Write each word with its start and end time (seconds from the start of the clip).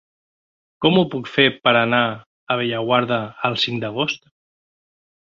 Com 0.85 0.95
ho 0.99 1.01
puc 1.15 1.27
fer 1.33 1.43
per 1.67 1.73
anar 1.81 1.99
a 2.53 2.57
Bellaguarda 2.61 3.19
el 3.51 3.57
cinc 3.65 3.83
d'agost? 3.85 4.25